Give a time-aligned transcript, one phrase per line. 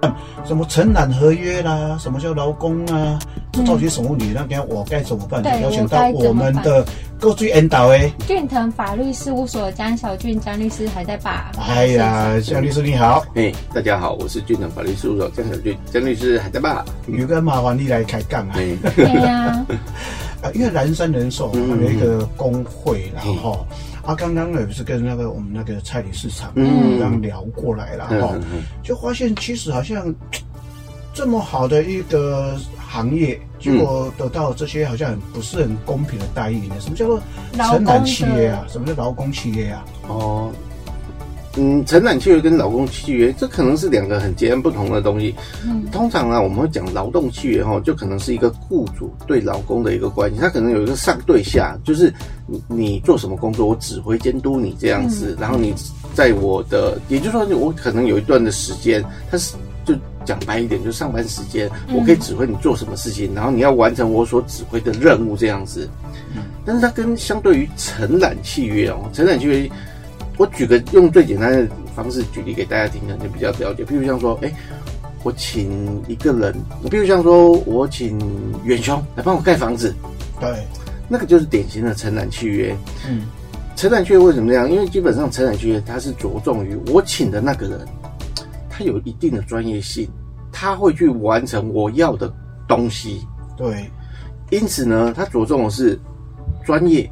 [0.44, 3.18] 什么承揽合约啦，什么叫劳工啊？
[3.52, 4.32] 这到底什么问题？
[4.34, 5.42] 那该我该怎么办？
[5.62, 6.84] 邀请到我们的
[7.18, 8.12] 各最引导诶。
[8.26, 11.50] 俊腾法律事务所张小俊张律师还在吧？
[11.68, 16.84] 哎呀，张律师你好，哎，大家好，我是俊腾法律事务所张小俊，张律师还在吧？
[17.08, 18.54] 有个麻烦你来开杠啊。
[18.94, 19.66] 对呀，
[20.42, 23.66] 啊，因为南山人寿有一个工会，然嗯后
[24.08, 28.34] 啊，刚刚也不是跟那个我们那个菜里市场嗯刚聊过来了哈
[28.82, 30.14] 就发现其实好像
[31.12, 36.76] 这么好的一个行业，结果得到这些好像很不是很公平的待遇呢？
[36.80, 37.20] 什么叫做
[37.52, 38.64] 承揽契约啊？
[38.66, 39.84] 什么叫劳工企业啊？
[40.08, 40.50] 哦，
[41.58, 45.34] 嗯，承揽契约跟劳工契约，这可能是两个很截然不同的东西。
[45.64, 52.12] 嗯通常啊，我们会讲劳动契约哈，就可能是一个雇主对劳工的一个关系，他可能有一个上对下，就是
[52.46, 55.74] 你你做什么工作，我指挥监督你这样子，然后你
[56.14, 65.88] 在我的，也就是说，我可能有一段的时间，他是就讲白一点，就上班时间，我可以指挥你做什么事情，然后你要完成我所指挥的任务这样子。
[66.64, 69.70] 但是它跟相对于承揽契约哦，承揽契约，
[70.38, 73.84] 我举个用最简单的方式举例给大家听，可能就比较了解。
[73.84, 74.50] 譬如像说，哎、
[75.24, 78.16] 我请一个人，譬如像说我请
[78.64, 79.92] 远兄来帮我盖房子，
[80.40, 80.48] 对，
[81.08, 82.74] 那个就是典型的承揽契约。
[83.08, 83.26] 嗯，
[83.74, 84.70] 承揽契约为什么这样？
[84.70, 87.86] 因为基本上承揽契约它是着重于我请的那个人，
[88.70, 90.08] 他有一定的专业性，
[90.52, 92.32] 他会去完成我要的
[92.68, 93.26] 东西。
[93.56, 93.90] 对，
[94.50, 95.98] 因此呢，他着重的是
[96.64, 97.10] 专业，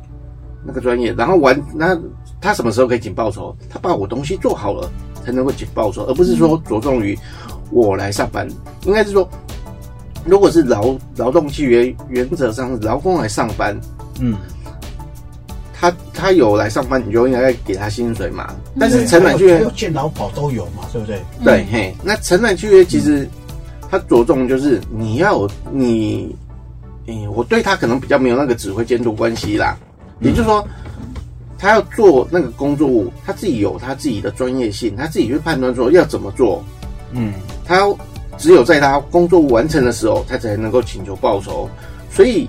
[0.64, 1.98] 那个专业，然后完那
[2.46, 3.52] 他什么时候可以请报酬？
[3.68, 4.88] 他把我东西做好了
[5.24, 7.18] 才能够请报酬，而不是说着重于
[7.72, 8.46] 我来上班。
[8.84, 9.28] 应该是说，
[10.24, 13.76] 如果是劳劳动契约，原则上是劳工来上班，
[14.20, 14.36] 嗯，
[15.74, 18.54] 他他有来上班，你就应该给他薪水嘛。
[18.78, 21.20] 但是对承揽契约还有健劳保都有嘛，对不对？
[21.42, 23.28] 对，嘿，那承揽契约其实
[23.90, 26.32] 他着重就是你要你，
[27.08, 29.76] 嗯，我对他可能比较没有那个指挥监督关系啦，
[30.20, 30.64] 也就是说，
[31.58, 36.62] 他要做那个工作物，他自己有他自己的专业性，他自己去判断说要怎么做，
[37.12, 37.32] 嗯，
[37.64, 37.80] 他
[38.38, 41.68] 只有在他工作物完成的时候，他才能够请求报酬，
[42.10, 42.48] 所以。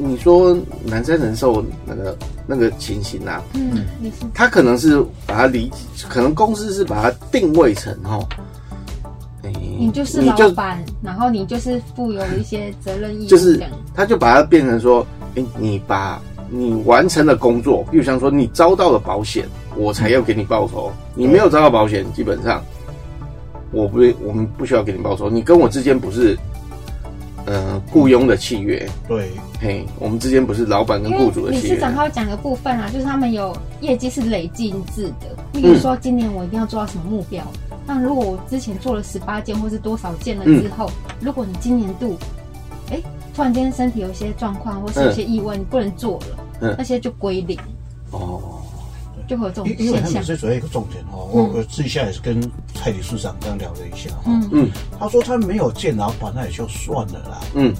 [0.00, 3.84] 你说南山人寿那个那个情形啊，嗯，
[4.32, 5.72] 他可能是把它理，
[6.08, 8.20] 可能公司是把它定位成哈，
[9.42, 13.60] 哎你就是老板，然后你就是负有一些责任义务，就是
[13.92, 20.90] 他就把它变成说，哎、你把你完成了工作，比如像说你招到了保险，我才要给你报酬。
[21.14, 22.62] 你没有招到保险，基本上
[23.70, 25.28] 我不我们不需要给你报酬。
[25.28, 26.38] 你跟我之间不是
[27.44, 31.94] 呃雇佣的契约，对，嘿，我们之间不是老板跟因雇主的契约为理事长。
[31.94, 37.42] 他有讲个部分啊，就是他们有业绩是累进制的，例如说今年我一定要做到什么目标。
[37.86, 42.18] 那如果我之前做了十八件或是多少件了之后，如果你今年度，
[42.90, 43.00] 哎，
[43.38, 46.74] 突然间身体有一些状况或是有些意外，你不能做了，嗯。
[46.76, 47.56] 那些就归零，
[48.10, 48.60] 哦，
[49.28, 50.10] 就会有这种因因为他。
[50.10, 52.42] 们最主要一个重点哦，我我私下也是跟
[52.74, 54.48] 蔡理事长刚聊了一下哈，嗯。
[54.50, 57.72] 嗯他说他没有见老板，那也就算了啦，嗯，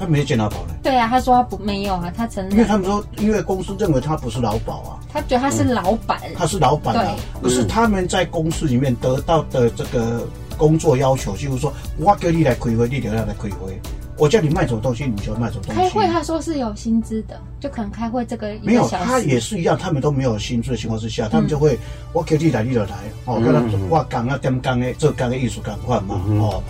[0.00, 10.26] 他没有见老板呢，对啊，他说他不没有啊，他承认，因为他们说，因为公司认为他不是劳保啊，他觉得他是老板，他是老板啊，可是他们在公司里面得到的这个
[10.58, 13.80] 工作要求，就是说，我叫你来开会，你就要来开会，
[14.16, 15.80] 我叫你卖什么东西，你就要卖什么东西。
[15.80, 21.78] 开会他说是有薪资的，就可能开会这个一没有，他也，是一样，他们都没有薪资的情况之下，他们就会
[22.12, 22.90] 我叫你来，你就来，
[23.24, 26.62] 哦，跟他我讲啊点讲的，这讲的艺术感换嘛，哦，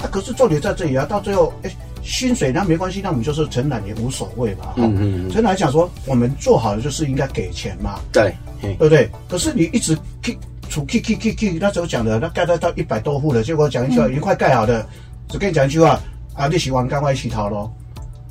[0.00, 1.70] 啊，可是重点在这里啊，到最后，哎，
[2.02, 9.10] 薪水那没关系，那我们就是承揽也无所谓嘛，哈、嗯嗯嗯承揽来讲说，我们做好了就是应该给钱嘛，对，嘿，对不对？
[9.28, 10.36] 可是你一直 k
[10.70, 14.86] 出 k k k k，那时候讲的，那盖到到一百多户了，结果讲一句话，已经快盖好了，
[15.28, 16.00] 只跟你讲一句话，
[16.36, 17.72] 啊，你喜欢赶快洗头咯，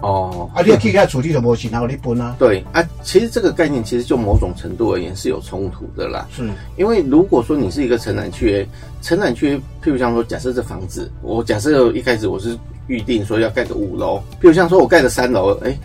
[0.01, 6.27] 哦，啊，你要去给他处理就没洗头，你分啊，对啊，其实这个概念其实就某种程度而言是有冲突的啦。
[6.31, 8.67] 是，因为如果说你是一个承揽契约，
[9.01, 12.57] 承揽契约，譬如像说，假设这房子，我假设一开始我是
[12.87, 15.75] 预定说要盖个五楼，譬如像说我盖了三楼，哎，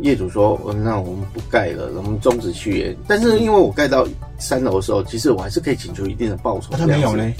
[0.00, 2.96] 业主说，嗯那我们不盖了，我们终止契约。
[3.06, 4.04] 但是因为我盖到
[4.38, 6.68] 三楼的时候，其实我还是可以请求一定的报酬。
[6.72, 7.32] 那、他没有呢？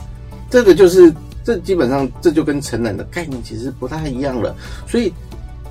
[0.51, 1.13] 这个就是
[1.45, 4.55] 这基本上这就跟承揽的概念其实不太一样了，
[4.87, 5.13] 所以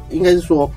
[0.09, 0.69] 应该是说，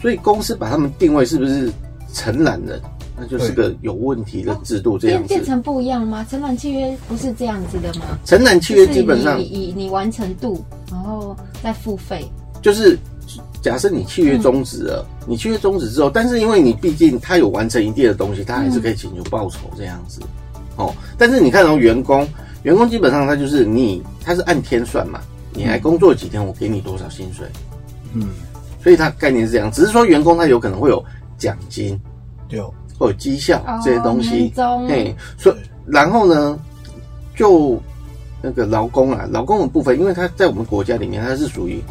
[0.00, 1.70] 所以公司把他们定位是不是
[2.12, 2.80] 承揽人，
[3.16, 5.28] 那就是个有问题的制度这样子。
[5.28, 6.26] 变变成不一样吗？
[6.28, 8.18] 承揽契约不是这样子的吗？
[8.24, 12.26] 承揽契约基本上以以你完成度，然后再付费。
[12.62, 12.98] 就是
[13.62, 20.20] 假设你契约终止了，你契约终止之后，但是因为你毕竟他有完成一定的东西，他还是可以请求报酬这样子。
[20.76, 22.26] 哦，但是你看到、员工，
[22.62, 25.20] 员工基本上他就是你，他是按天算嘛，
[25.52, 27.46] 你来工作几天，我给你多少薪水，
[28.12, 28.28] 嗯，
[28.82, 29.70] 所以他概念是这样。
[29.72, 31.02] 只是说员工他有可能会有
[31.38, 31.98] 奖金
[32.48, 32.60] 对，
[32.98, 34.36] 或有绩效哦这些东西。
[34.36, 34.88] 年，终。
[34.88, 36.58] 嘿，所以然后呢，
[37.34, 37.80] 就
[38.42, 41.82] 那个劳工啊，劳工的部分，因为他在我们国家里面，它是属于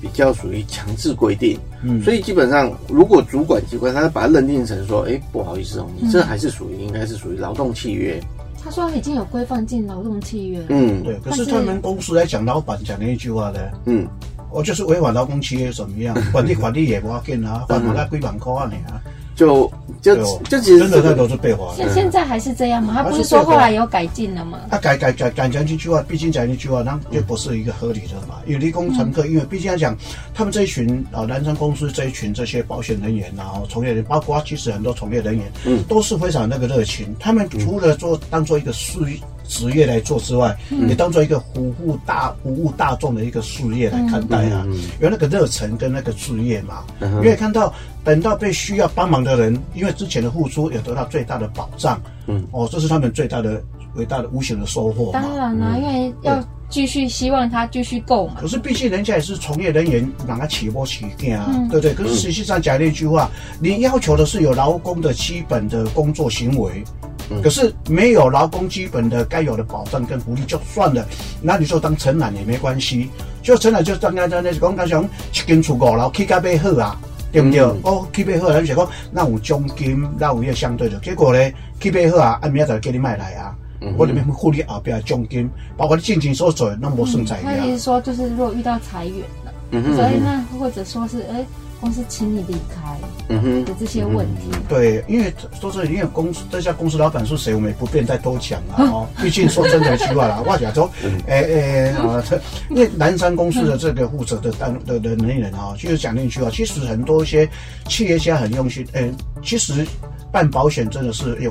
[0.00, 8.20] 比较属于强制规定，嗯，所以基本上，如果主管机关他把它认定成说，哎，不好意思哦，你这还是属于应该是属于劳动契约，
[8.64, 11.02] 他说已经有规范进劳动契约了，嗯。
[11.02, 14.08] 对，可是是他们公司来讲，老板讲的一句话呢，嗯，
[14.50, 16.16] 我就是违反劳工契约怎么样？
[16.32, 19.00] 管理管理也不要紧啊，罚款才几万块啊你啊，
[19.36, 19.70] 就
[20.04, 21.94] 就就其实真的那这个都是被划的现。
[21.94, 22.92] 现在还是这样吗？
[22.94, 24.60] 他不是说后来有改进了吗？
[24.70, 28.34] 他改改改改讲这句话，毕竟讲一句话，那就不是一个合理的嘛。
[28.46, 29.96] 因为理工乘客，因为毕竟要讲，
[30.34, 37.16] 他们这一群啊，南山公司这一群这些保险人员啊，然后从业人，包括其实很多从业人员，嗯都是非常那个热情。
[37.18, 38.98] 他们除了做当做一个事
[39.46, 40.56] 职业来做之外，
[40.88, 44.64] 也当做一个服务大服务大众的一个事业来看待啊。
[44.66, 53.62] 嗯有那个热忱跟那个事业嘛，嗯因为看到等到被需要帮忙的人，因为之前的付出有得到最大的保障，嗯，哦，这是他们最大的
[53.96, 55.20] 伟大的无形的收获嘛。
[55.20, 58.48] 当然啦、因为要继续希望他继续购嘛可。
[58.48, 61.94] 是毕竟人家也是从业人员，让他起波起见啊，嗯对不对？
[61.94, 63.30] 可是实际上讲那句话，
[63.60, 66.82] 你要求的是有劳工的基本的工作行为，
[67.30, 71.06] 嗯可是没有劳工基本的该有的保障跟福利就算了，
[71.40, 73.08] 那你就当承揽也没关系。
[73.42, 76.98] 就承揽就当刚才那是讲，刚想一间厝五楼起价买好啊。
[77.32, 77.58] 对不对？
[77.58, 81.00] 嗯哦，起买好，咱就讲，那有奖金，那有迄个相对的。
[81.00, 87.42] 结果呢，起买好啊，按明仔就叫你买来啊，嗯我里面护理后边的奖金，包括你进前所做的，那无算在啊。
[87.42, 91.44] 他意思说，就是如果遇到裁员了，嗯所以那或者说是哎、
[91.80, 92.98] 公司请你离开
[93.28, 93.64] 嗯哼。
[93.64, 99.06] 的这些问题，对，因为说真的，因为公司这家公司老板是谁，我们也不便再多讲了哦。
[99.22, 100.90] 毕竟说真的，奇怪了， 我讲说，
[101.26, 102.40] 诶诶啊，这
[102.70, 107.48] 因为南山公司的这个负责的单的的能力人啊，就是讲那句话，其实很多一些
[107.88, 109.12] 企业家很用心，诶，
[109.42, 109.86] 其实
[110.32, 111.50] 办保险真的是有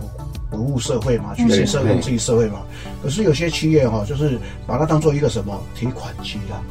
[0.51, 2.61] 服务社会嘛，去对社会、对自己社会嘛。
[3.01, 6.61] 可是有些企业哈、就是把它当做一个什么提款机啦，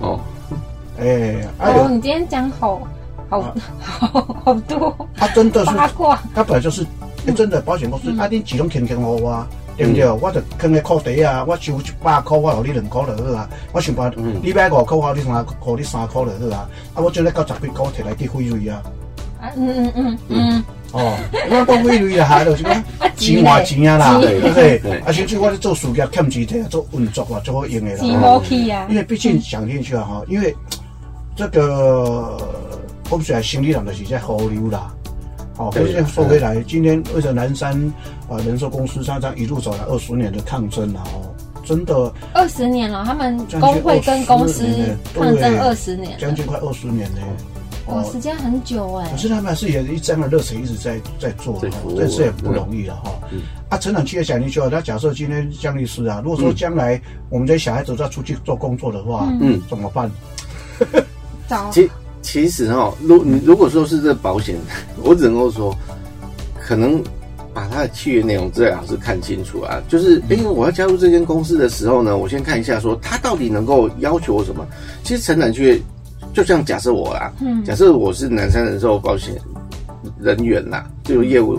[0.00, 0.20] 哦，
[0.98, 2.80] 哎，还哦，有你今天讲好
[3.28, 3.42] 好
[3.80, 5.08] 好 好多。
[5.16, 6.82] 他真的是八卦，他本来就是、
[7.26, 9.44] 欸真的保险公司，啊，你自动轻轻互我，
[9.76, 10.08] 对不对？
[10.08, 13.48] 我就放个裤底啊，我收一百块，我互你两块就好啊。
[13.72, 14.40] 我想办嗯。
[14.42, 16.68] 你买五块，我互你三，互你三块就好啊。
[16.94, 18.80] 啊，我将来到十几块摕来去费瑞啊。
[19.40, 21.14] 啊嗯嗯嗯嗯，哦，
[21.50, 24.40] 我讲费瑞啊， 就是讲啊钱换钱啊啦，钱。
[24.40, 24.78] 对不对？
[24.78, 24.98] 对？
[25.00, 28.20] 啊，甚至我咧做事业欠钱摕做运作啊，做好用的几啦。
[28.20, 28.86] 毛去啊。
[28.88, 30.54] 因，为毕竟想进去啊哈，因为
[31.36, 32.38] 这个
[33.10, 34.92] 我们虽然心理上的是在河流啦。
[35.54, 37.74] 好，可对是说回来，今天为了南山
[38.28, 44.66] 啊、呃人寿公司，它这样一路走来二十年的抗争啊，哦，真的二十年了，他们工会跟公司
[45.14, 47.20] 抗争二十年，将近快二十年呢。
[47.86, 49.08] 哦，时间很久哎。
[49.12, 51.58] 可，是他们还是有一这样的热忱一直在在做
[51.96, 53.12] 这是也不容易了哈。
[53.30, 53.40] 嗯。
[53.70, 57.00] 啊，成长企业讲进去啊，那假设今天江律师啊，如果说将来
[57.30, 60.10] 我们这些小孩子要出去做工作的话，嗯，怎么办？
[61.48, 61.70] 早
[62.26, 64.56] 其其实哈、如你如果说是这保险，
[65.04, 65.72] 我只能够说，
[66.60, 67.00] 可能
[67.54, 69.80] 把它的契约内容最好是看清楚啊。
[69.88, 74.66] 就是，因为我要加入这间公司的时候呢，我先看一下说他到底能够要求我什么。
[75.04, 75.80] 其实承揽契约，
[76.34, 79.32] 就像假设我啦，嗯假设我是南山人寿保险
[80.20, 81.56] 人员啦，这个业务。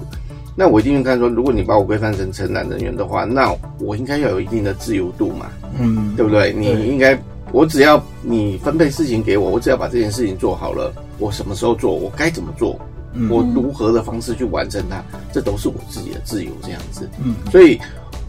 [0.53, 5.45] 那我一定会看说，如果你把我规范成承揽人员的话，那我应该要有一定的自由度嘛。
[5.79, 6.51] 嗯，对不对？
[6.51, 7.17] 你应该，
[7.51, 12.79] 我只要你分配事情给我，我只要把这件事情做好了，我什么时候做，我该怎么做，
[13.13, 17.09] 嗯我如何的方式去完成它，这都是我自己的自由，这样子。
[17.23, 17.79] 嗯，所以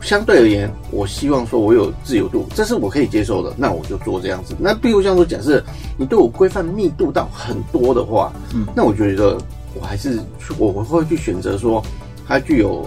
[0.01, 4.55] 相对而言，我希望说我有自由度，这是我可以接受的，那我就做这样子。
[4.59, 5.63] 那比如像说，假设
[5.97, 9.37] 你对我规范密度到很多的话，嗯那我觉得
[9.75, 10.21] 我还是
[10.59, 11.83] 我会去选择说，
[12.27, 12.87] 它具有。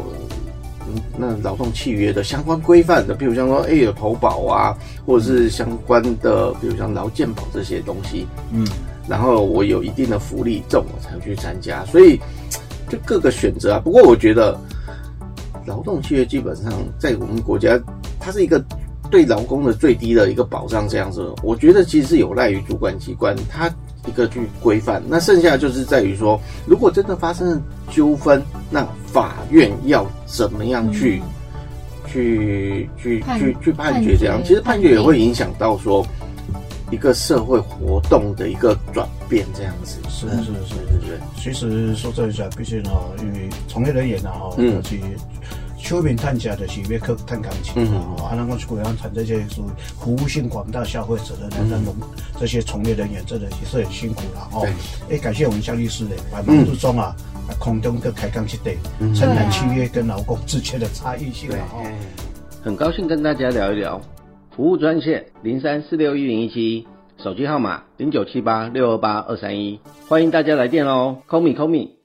[0.88, 8.66] 嗯那劳动契约的相关规范的，比如像说，哎、有投保啊，或者是相关的，比如像劳健保这些东西，嗯，
[9.08, 11.86] 然后我有一定的福利，这种我才去参加。
[11.86, 12.20] 所以
[12.90, 13.82] 就各个选择啊。
[13.84, 14.60] 不过我觉得
[15.66, 17.80] 劳动契约基本上在我们国家，
[18.20, 18.64] 它是一个
[19.10, 23.70] 对劳工的最低的一个保障，这样子，我觉得其实是有赖于主管机关它
[24.08, 25.02] 一个去规范。
[25.08, 27.62] 那剩下就是在于说，如果真的发生了
[27.92, 31.22] 纠纷，那法院要怎么样去？
[32.08, 36.06] 去去去去判决这样，其实判决也会影响到说
[36.91, 39.98] 一个社会活动的一个转变这样子。
[40.10, 40.75] 是是是是。
[40.75, 44.75] 对对对，其实说这一下，毕竟哈，因为从业人员啊哈，嗯。
[44.75, 45.00] 尤其
[45.82, 49.70] 休眠探家的是要去探钢琴嗯啊，哦啊，那我贵阳产这些属于
[50.00, 51.96] 服务性广大消费者的那农
[52.40, 54.68] 这些从业人员，真的也是很辛苦了哦。
[55.10, 57.16] 哎，感谢我们肖律师的百忙之中啊，
[57.60, 58.78] 空中各开钢去对，
[59.14, 61.58] 承担契约跟劳工之间的差异性对。
[61.58, 61.92] 了哦。，
[62.64, 64.00] 很高兴跟大家聊一聊。
[64.56, 72.00] 服务专线零三四六一零一七，手机号码零九七八六二八二三一，欢迎大家来电哦，call me call me。